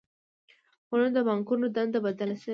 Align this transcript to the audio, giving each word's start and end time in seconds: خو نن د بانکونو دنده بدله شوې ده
خو 0.87 0.93
نن 0.99 1.09
د 1.15 1.17
بانکونو 1.27 1.65
دنده 1.75 1.99
بدله 2.05 2.35
شوې 2.41 2.47
ده 2.47 2.49